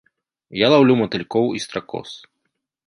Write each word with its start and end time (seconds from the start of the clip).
Я 0.61 0.67
лаўлю 0.75 0.95
матылькоў 1.03 1.45
і 1.59 1.63
стракоз. 1.67 2.09